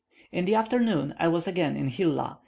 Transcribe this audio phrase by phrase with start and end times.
[0.31, 2.39] In the afternoon I was again in Hilla.